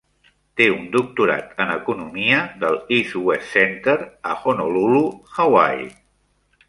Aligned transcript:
Té 0.59 0.65
un 0.75 0.85
doctorat. 0.95 1.51
en 1.65 1.73
economia 1.73 2.39
del 2.63 2.79
East-West 2.97 3.53
Center 3.59 3.97
a 4.31 4.33
Honolulu, 4.41 5.05
Hawaii. 5.37 5.87